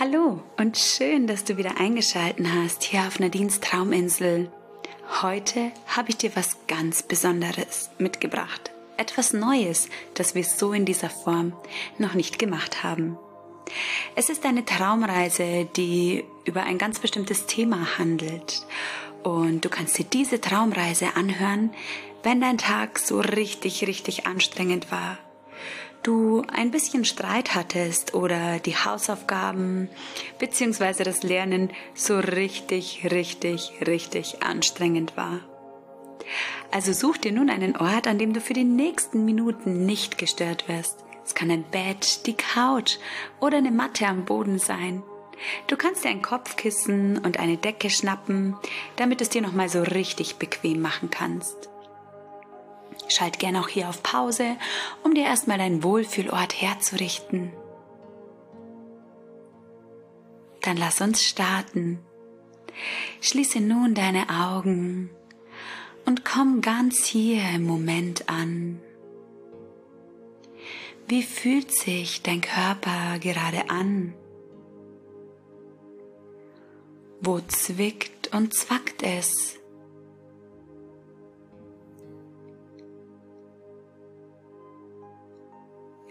Hallo 0.00 0.40
und 0.56 0.78
schön, 0.78 1.26
dass 1.26 1.42
du 1.42 1.56
wieder 1.56 1.80
eingeschalten 1.80 2.54
hast 2.54 2.84
hier 2.84 3.00
auf 3.00 3.18
Nadines 3.18 3.58
Trauminsel. 3.58 4.48
Heute 5.22 5.72
habe 5.88 6.10
ich 6.10 6.18
dir 6.18 6.36
was 6.36 6.56
ganz 6.68 7.02
Besonderes 7.02 7.90
mitgebracht. 7.98 8.70
Etwas 8.96 9.32
Neues, 9.32 9.88
das 10.14 10.36
wir 10.36 10.44
so 10.44 10.72
in 10.72 10.84
dieser 10.84 11.10
Form 11.10 11.52
noch 11.98 12.14
nicht 12.14 12.38
gemacht 12.38 12.84
haben. 12.84 13.18
Es 14.14 14.28
ist 14.28 14.46
eine 14.46 14.64
Traumreise, 14.64 15.66
die 15.76 16.22
über 16.44 16.62
ein 16.62 16.78
ganz 16.78 17.00
bestimmtes 17.00 17.46
Thema 17.46 17.98
handelt. 17.98 18.64
Und 19.24 19.64
du 19.64 19.68
kannst 19.68 19.98
dir 19.98 20.04
diese 20.04 20.40
Traumreise 20.40 21.16
anhören, 21.16 21.72
wenn 22.22 22.40
dein 22.40 22.58
Tag 22.58 23.00
so 23.00 23.18
richtig, 23.18 23.84
richtig 23.88 24.28
anstrengend 24.28 24.92
war 24.92 25.18
du 26.08 26.42
ein 26.50 26.70
bisschen 26.70 27.04
Streit 27.04 27.54
hattest 27.54 28.14
oder 28.14 28.58
die 28.60 28.76
Hausaufgaben 28.76 29.90
bzw. 30.38 31.04
das 31.04 31.22
Lernen 31.22 31.70
so 31.94 32.18
richtig, 32.18 33.06
richtig, 33.10 33.72
richtig 33.86 34.42
anstrengend 34.42 35.18
war. 35.18 35.40
Also 36.70 36.94
such 36.94 37.18
dir 37.18 37.32
nun 37.32 37.50
einen 37.50 37.76
Ort, 37.76 38.06
an 38.06 38.18
dem 38.18 38.32
du 38.32 38.40
für 38.40 38.54
die 38.54 38.64
nächsten 38.64 39.26
Minuten 39.26 39.84
nicht 39.84 40.16
gestört 40.16 40.66
wirst. 40.66 41.04
Es 41.26 41.34
kann 41.34 41.50
ein 41.50 41.64
Bett, 41.64 42.26
die 42.26 42.34
Couch 42.34 42.96
oder 43.38 43.58
eine 43.58 43.70
Matte 43.70 44.06
am 44.06 44.24
Boden 44.24 44.58
sein. 44.58 45.02
Du 45.66 45.76
kannst 45.76 46.04
dir 46.04 46.08
ein 46.08 46.22
Kopfkissen 46.22 47.18
und 47.18 47.38
eine 47.38 47.58
Decke 47.58 47.90
schnappen, 47.90 48.56
damit 48.96 49.20
es 49.20 49.28
dir 49.28 49.42
nochmal 49.42 49.68
so 49.68 49.82
richtig 49.82 50.36
bequem 50.36 50.80
machen 50.80 51.10
kannst. 51.10 51.68
Schalt 53.08 53.38
gern 53.38 53.56
auch 53.56 53.68
hier 53.68 53.88
auf 53.88 54.02
Pause, 54.02 54.56
um 55.02 55.14
dir 55.14 55.24
erstmal 55.24 55.58
deinen 55.58 55.82
Wohlfühlort 55.82 56.60
herzurichten. 56.60 57.52
Dann 60.62 60.76
lass 60.76 61.00
uns 61.00 61.22
starten. 61.22 62.00
Schließe 63.20 63.60
nun 63.60 63.94
deine 63.94 64.28
Augen 64.28 65.10
und 66.04 66.24
komm 66.24 66.60
ganz 66.60 67.04
hier 67.04 67.42
im 67.54 67.64
Moment 67.64 68.28
an. 68.28 68.80
Wie 71.06 71.22
fühlt 71.22 71.72
sich 71.72 72.22
dein 72.22 72.42
Körper 72.42 73.18
gerade 73.18 73.70
an? 73.70 74.14
Wo 77.20 77.40
zwickt 77.40 78.34
und 78.34 78.54
zwackt 78.54 79.02
es? 79.02 79.57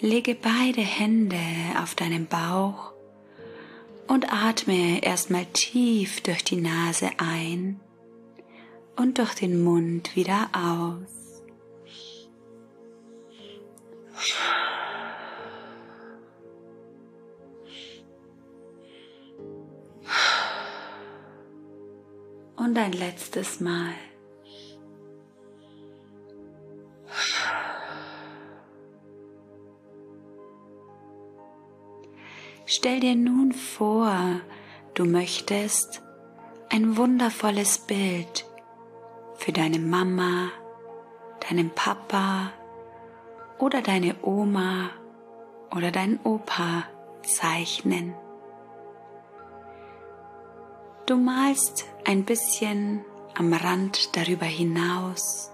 Lege 0.00 0.34
beide 0.34 0.80
Hände 0.80 1.40
auf 1.80 1.94
deinen 1.94 2.26
Bauch 2.26 2.92
und 4.06 4.32
atme 4.32 5.02
erstmal 5.02 5.46
tief 5.46 6.20
durch 6.20 6.44
die 6.44 6.60
Nase 6.60 7.10
ein 7.18 7.80
und 8.96 9.18
durch 9.18 9.34
den 9.34 9.62
Mund 9.62 10.14
wieder 10.16 10.50
aus. 10.52 11.42
Und 22.56 22.78
ein 22.78 22.92
letztes 22.92 23.60
Mal. 23.60 23.94
Stell 32.76 32.98
dir 32.98 33.14
nun 33.14 33.52
vor, 33.52 34.40
du 34.94 35.04
möchtest 35.04 36.02
ein 36.70 36.96
wundervolles 36.96 37.78
Bild 37.78 38.46
für 39.36 39.52
deine 39.52 39.78
Mama, 39.78 40.50
deinen 41.48 41.70
Papa 41.70 42.50
oder 43.60 43.80
deine 43.80 44.16
Oma 44.22 44.90
oder 45.70 45.92
deinen 45.92 46.18
Opa 46.24 46.82
zeichnen. 47.22 48.12
Du 51.06 51.16
malst 51.16 51.84
ein 52.04 52.24
bisschen 52.24 53.04
am 53.38 53.52
Rand 53.52 54.16
darüber 54.16 54.46
hinaus 54.46 55.52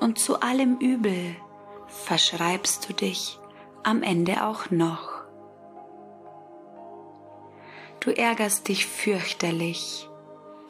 und 0.00 0.18
zu 0.18 0.42
allem 0.42 0.76
Übel 0.76 1.36
verschreibst 1.86 2.86
du 2.86 2.92
dich 2.92 3.38
am 3.82 4.02
Ende 4.02 4.46
auch 4.46 4.70
noch. 4.70 5.11
Du 8.02 8.10
ärgerst 8.10 8.66
dich 8.66 8.84
fürchterlich, 8.84 10.08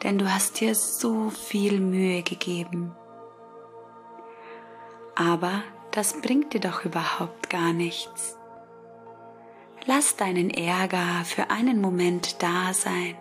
denn 0.03 0.19
du 0.19 0.31
hast 0.31 0.61
dir 0.61 0.75
so 0.75 1.31
viel 1.31 1.81
Mühe 1.81 2.23
gegeben. 2.23 2.95
Aber 5.15 5.63
das 5.93 6.21
bringt 6.21 6.53
dir 6.53 6.61
doch 6.61 6.85
überhaupt 6.85 7.49
gar 7.49 7.73
nichts. 7.73 8.37
Lass 9.87 10.17
deinen 10.17 10.51
Ärger 10.51 11.25
für 11.25 11.49
einen 11.49 11.81
Moment 11.81 12.43
da 12.43 12.75
sein 12.75 13.17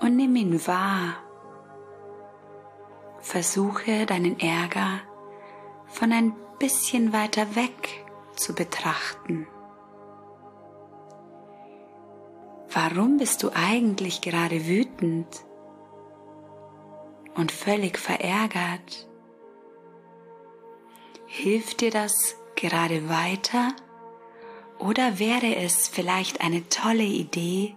und 0.00 0.16
nimm 0.16 0.36
ihn 0.36 0.66
wahr. 0.66 1.14
Versuche 3.20 4.04
deinen 4.04 4.38
Ärger 4.40 5.00
von 5.86 6.12
ein 6.12 6.34
bisschen 6.58 7.14
weiter 7.14 7.56
weg 7.56 8.04
zu 8.36 8.54
betrachten. 8.54 9.46
Warum 12.70 13.16
bist 13.16 13.42
du 13.42 13.50
eigentlich 13.54 14.20
gerade 14.20 14.66
wütend 14.66 15.26
und 17.34 17.50
völlig 17.50 17.98
verärgert? 17.98 19.08
Hilft 21.26 21.80
dir 21.80 21.90
das 21.90 22.36
gerade 22.56 23.08
weiter? 23.08 23.74
Oder 24.78 25.18
wäre 25.18 25.56
es 25.56 25.88
vielleicht 25.88 26.42
eine 26.42 26.68
tolle 26.68 27.04
Idee, 27.04 27.74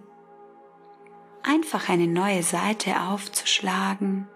einfach 1.42 1.88
eine 1.88 2.06
neue 2.06 2.42
Seite 2.42 3.00
aufzuschlagen 3.00 4.28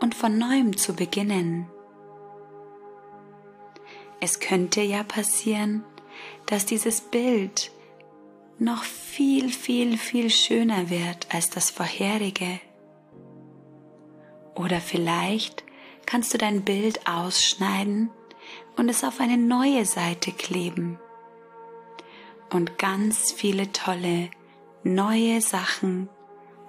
und 0.00 0.14
von 0.14 0.38
neuem 0.38 0.76
zu 0.76 0.94
beginnen? 0.94 1.68
Es 4.20 4.38
könnte 4.38 4.80
ja 4.80 5.02
passieren, 5.02 5.84
dass 6.46 6.66
dieses 6.66 7.00
Bild 7.00 7.72
noch 8.58 8.84
viel, 8.84 9.50
viel, 9.50 9.96
viel 9.96 10.30
schöner 10.30 10.90
wird 10.90 11.28
als 11.32 11.50
das 11.50 11.70
vorherige. 11.70 12.60
Oder 14.54 14.80
vielleicht 14.80 15.64
kannst 16.06 16.34
du 16.34 16.38
dein 16.38 16.62
Bild 16.62 17.06
ausschneiden 17.06 18.10
und 18.76 18.88
es 18.88 19.04
auf 19.04 19.20
eine 19.20 19.36
neue 19.36 19.84
Seite 19.84 20.32
kleben 20.32 20.98
und 22.50 22.78
ganz 22.78 23.32
viele 23.32 23.70
tolle 23.72 24.30
neue 24.82 25.40
Sachen 25.40 26.08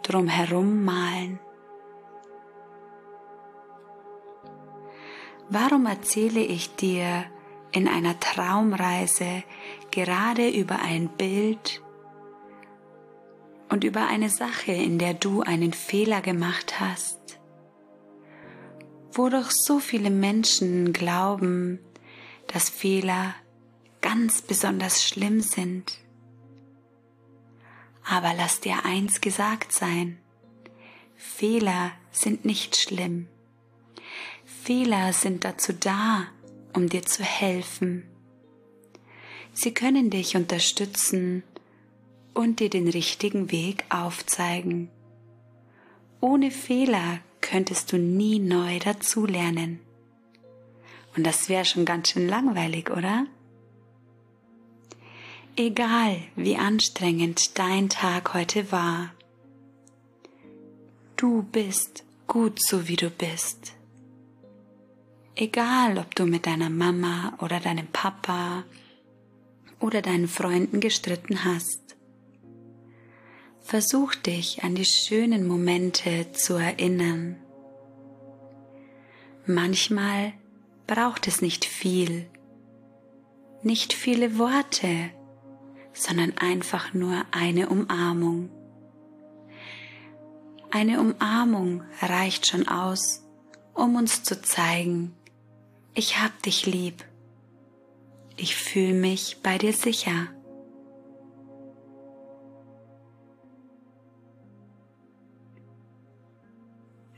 drumherum 0.04 0.84
malen. 0.84 1.40
Warum 5.50 5.86
erzähle 5.86 6.42
ich 6.42 6.76
dir 6.76 7.26
in 7.72 7.88
einer 7.88 8.20
Traumreise 8.20 9.44
gerade 9.92 10.50
über 10.50 10.80
ein 10.80 11.10
Bild 11.10 11.82
und 13.70 13.84
über 13.84 14.08
eine 14.08 14.30
Sache, 14.30 14.72
in 14.72 15.00
der 15.00 15.14
du 15.14 15.42
einen 15.42 15.74
Fehler 15.74 16.22
gemacht 16.22 16.80
hast, 16.80 17.20
wodurch 19.12 19.52
so 19.52 19.80
viele 19.80 20.10
Menschen 20.10 20.94
glauben, 20.94 21.80
dass 22.48 22.70
Fehler 22.70 23.36
ganz 24.02 24.42
besonders 24.42 25.04
schlimm 25.04 25.42
sind. 25.42 26.00
Aber 28.04 28.34
lass 28.34 28.60
dir 28.60 28.86
eins 28.86 29.22
gesagt 29.22 29.72
sein, 29.72 30.18
Fehler 31.16 31.92
sind 32.12 32.46
nicht 32.46 32.76
schlimm. 32.76 33.28
Fehler 34.46 35.14
sind 35.14 35.44
dazu 35.44 35.74
da, 35.74 36.28
um 36.74 36.90
dir 36.90 37.04
zu 37.04 37.24
helfen. 37.24 38.10
Sie 39.54 39.74
können 39.74 40.10
dich 40.10 40.36
unterstützen 40.36 41.44
und 42.34 42.60
dir 42.60 42.70
den 42.70 42.88
richtigen 42.88 43.52
Weg 43.52 43.84
aufzeigen. 43.90 44.90
Ohne 46.22 46.52
Fehler 46.52 47.20
könntest 47.42 47.92
du 47.92 47.98
nie 47.98 48.40
neu 48.40 48.80
dazulernen. 48.80 49.80
Und 51.16 51.26
das 51.26 51.50
wäre 51.50 51.66
schon 51.66 51.86
ganz 51.86 52.10
schön 52.10 52.28
langweilig, 52.28 52.90
oder? 52.90 53.26
Egal 55.56 56.22
wie 56.36 56.56
anstrengend 56.56 57.58
dein 57.60 57.90
Tag 57.90 58.34
heute 58.34 58.72
war, 58.72 59.14
du 61.18 61.44
bist 61.44 62.06
gut 62.28 62.62
so 62.62 62.88
wie 62.88 62.96
du 62.96 63.10
bist. 63.10 63.74
Egal, 65.36 65.98
ob 65.98 66.16
du 66.16 66.26
mit 66.26 66.46
deiner 66.46 66.70
Mama 66.70 67.34
oder 67.42 67.60
deinem 67.60 67.88
Papa, 67.88 68.64
oder 69.80 70.02
deinen 70.02 70.28
Freunden 70.28 70.80
gestritten 70.80 71.44
hast. 71.46 71.98
Versuch 73.62 74.16
dich 74.16 74.64
an 74.64 74.76
die 74.76 74.86
schönen 74.86 75.48
Momente 75.48 76.32
zu 76.32 76.56
erinnern. 76.56 77.38
Manchmal 79.46 80.34
braucht 80.88 81.28
es 81.28 81.42
nicht 81.42 81.66
viel, 81.66 82.28
nicht 83.62 83.94
viele 83.94 84.38
Worte, 84.38 85.12
sondern 85.94 86.38
einfach 86.38 86.94
nur 86.94 87.26
eine 87.32 87.70
Umarmung. 87.70 88.50
Eine 90.72 91.00
Umarmung 91.00 91.84
reicht 92.02 92.48
schon 92.48 92.68
aus, 92.68 93.24
um 93.74 93.96
uns 93.96 94.24
zu 94.24 94.42
zeigen, 94.42 95.16
ich 95.94 96.20
hab 96.20 96.42
dich 96.44 96.66
lieb. 96.66 97.04
Ich 98.42 98.56
fühle 98.56 98.94
mich 98.94 99.42
bei 99.44 99.58
dir 99.58 99.74
sicher. 99.74 100.28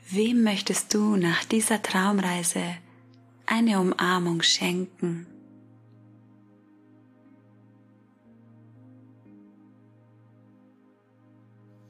Wem 0.09 0.41
möchtest 0.41 0.95
du 0.95 1.17
nach 1.17 1.43
dieser 1.45 1.83
Traumreise 1.83 2.63
eine 3.45 3.79
Umarmung 3.79 4.41
schenken? 4.41 5.27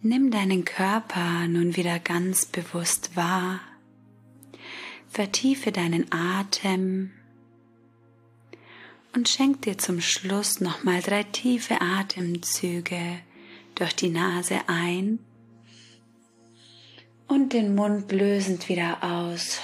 Nimm 0.01 0.29
deinen 0.29 0.65
Körper 0.65 1.47
nun 1.47 1.77
wieder 1.77 1.99
ganz 1.99 2.45
bewusst 2.47 3.15
wahr. 3.15 3.61
Vertiefe 5.07 5.71
deinen 5.71 6.11
Atem 6.11 7.11
und 9.13 9.27
schenk 9.27 9.63
dir 9.63 9.77
zum 9.77 10.01
Schluss 10.01 10.61
nochmal 10.61 11.01
drei 11.01 11.23
tiefe 11.23 11.81
Atemzüge 11.81 13.19
durch 13.75 13.95
die 13.95 14.09
Nase 14.09 14.59
ein 14.67 15.19
und 17.27 17.53
den 17.53 17.75
Mund 17.75 18.11
lösend 18.11 18.69
wieder 18.69 19.03
aus. 19.03 19.59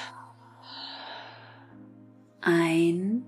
Ein 2.42 3.26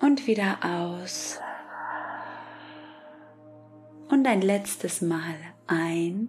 und 0.00 0.26
wieder 0.26 0.58
aus 0.62 1.38
und 4.08 4.26
ein 4.26 4.42
letztes 4.42 5.00
Mal 5.00 5.34
ein 5.66 6.28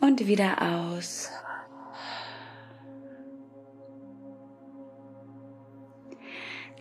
und 0.00 0.26
wieder 0.26 0.62
aus. 0.62 1.30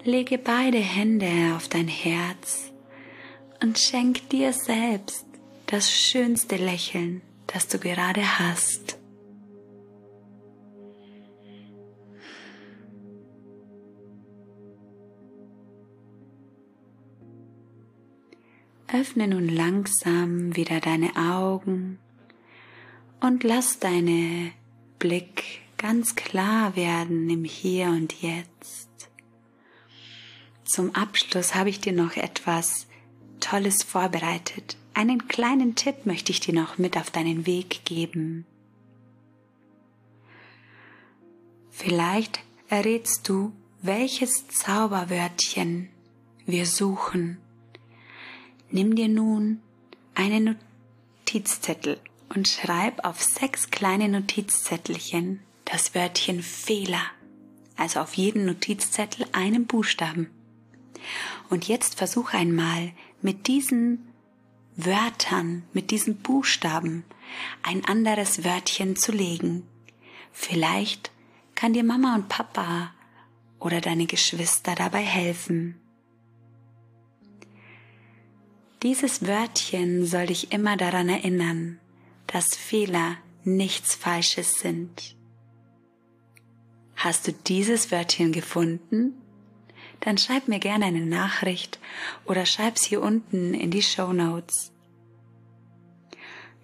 Lege 0.07 0.37
beide 0.37 0.77
Hände 0.77 1.53
auf 1.57 1.67
dein 1.67 1.89
Herz 1.89 2.71
und 3.61 3.77
schenk 3.77 4.29
dir 4.29 4.53
selbst 4.53 5.25
das 5.65 5.91
schönste 5.91 6.55
Lächeln, 6.55 7.21
das 7.47 7.67
du 7.67 7.77
gerade 7.77 8.39
hast. 8.39 8.97
Öffne 18.93 19.27
nun 19.27 19.49
langsam 19.49 20.55
wieder 20.55 20.79
deine 20.79 21.17
Augen 21.17 21.99
und 23.19 23.43
lass 23.43 23.79
deine 23.79 24.53
Blick 24.99 25.43
ganz 25.75 26.15
klar 26.15 26.77
werden 26.77 27.29
im 27.29 27.43
Hier 27.43 27.87
und 27.87 28.21
Jetzt. 28.21 29.06
Zum 30.67 30.93
Abschluss 30.95 31.55
habe 31.55 31.69
ich 31.69 31.79
dir 31.79 31.93
noch 31.93 32.15
etwas 32.17 32.87
Tolles 33.39 33.83
vorbereitet. 33.83 34.77
Einen 34.93 35.27
kleinen 35.27 35.75
Tipp 35.75 36.05
möchte 36.05 36.31
ich 36.31 36.39
dir 36.39 36.53
noch 36.53 36.77
mit 36.77 36.97
auf 36.97 37.09
deinen 37.09 37.45
Weg 37.45 37.85
geben. 37.85 38.45
Vielleicht 41.71 42.39
errätst 42.67 43.29
du, 43.29 43.53
welches 43.81 44.47
Zauberwörtchen 44.47 45.89
wir 46.45 46.65
suchen 46.65 47.37
Nimm 48.69 48.95
dir 48.95 49.07
nun 49.07 49.61
einen 50.13 50.57
Notizzettel 51.19 51.99
und 52.33 52.47
schreib 52.47 53.05
auf 53.05 53.21
sechs 53.21 53.69
kleine 53.69 54.09
Notizzettelchen 54.09 55.39
das 55.63 55.95
Wörtchen 55.95 56.41
Fehler, 56.41 57.01
also 57.77 58.01
auf 58.01 58.15
jeden 58.15 58.45
Notizzettel 58.45 59.25
einen 59.31 59.67
Buchstaben. 59.67 60.29
Und 61.49 61.67
jetzt 61.67 61.95
versuch 61.95 62.33
einmal 62.33 62.91
mit 63.21 63.47
diesen 63.47 64.07
Wörtern, 64.75 65.63
mit 65.73 65.91
diesen 65.91 66.17
Buchstaben 66.17 67.03
ein 67.63 67.83
anderes 67.85 68.43
Wörtchen 68.43 68.95
zu 68.95 69.11
legen. 69.11 69.63
Vielleicht 70.31 71.11
kann 71.55 71.73
dir 71.73 71.83
Mama 71.83 72.15
und 72.15 72.29
Papa 72.29 72.93
oder 73.59 73.81
deine 73.81 74.05
Geschwister 74.05 74.75
dabei 74.75 75.01
helfen. 75.01 75.79
Dieses 78.83 79.25
Wörtchen 79.25 80.05
soll 80.05 80.27
dich 80.27 80.51
immer 80.51 80.77
daran 80.77 81.09
erinnern, 81.09 81.79
dass 82.27 82.55
Fehler 82.55 83.17
nichts 83.43 83.95
Falsches 83.95 84.59
sind. 84.59 85.15
Hast 86.95 87.27
du 87.27 87.33
dieses 87.33 87.91
Wörtchen 87.91 88.31
gefunden? 88.31 89.13
Dann 90.01 90.17
schreib 90.17 90.47
mir 90.47 90.59
gerne 90.59 90.85
eine 90.85 91.05
Nachricht 91.05 91.79
oder 92.25 92.45
schreib's 92.45 92.83
hier 92.85 93.01
unten 93.01 93.53
in 93.53 93.71
die 93.71 93.81
Show 93.81 94.13
Notes. 94.13 94.71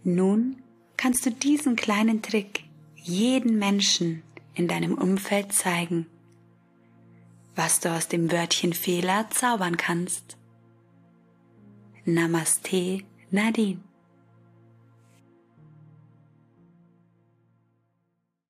Nun 0.03 0.61
kannst 0.97 1.25
du 1.25 1.31
diesen 1.31 1.75
kleinen 1.75 2.21
Trick 2.21 2.63
jeden 2.95 3.57
Menschen 3.57 4.23
in 4.53 4.67
deinem 4.67 4.93
Umfeld 4.93 5.53
zeigen, 5.53 6.05
was 7.55 7.79
du 7.79 7.89
aus 7.91 8.07
dem 8.07 8.31
Wörtchen 8.31 8.73
Fehler 8.73 9.29
zaubern 9.29 9.77
kannst. 9.77 10.37
Namaste, 12.05 13.03
Nadine. 13.31 13.79